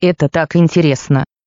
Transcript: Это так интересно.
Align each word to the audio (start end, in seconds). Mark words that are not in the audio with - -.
Это 0.00 0.28
так 0.28 0.54
интересно. 0.54 1.24